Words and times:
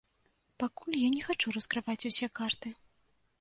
Пакуль 0.61 0.97
я 0.99 1.09
не 1.17 1.19
хачу 1.27 1.53
раскрываць 1.59 2.07
усе 2.11 2.31
карты. 2.41 2.73